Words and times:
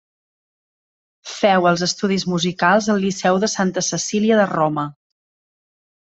Feu 1.31 1.67
els 1.71 1.83
estudis 1.87 2.25
musicals 2.31 2.87
al 2.93 3.01
Liceu 3.03 3.37
de 3.43 3.49
Santa 3.57 3.83
Cecília 3.89 4.39
de 4.41 4.47
Roma. 4.53 4.87